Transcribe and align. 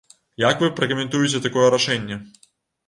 Як 0.43 0.63
вы 0.65 0.69
пракаментуеце 0.79 1.43
такое 1.47 1.67
рашэнне? 1.77 2.23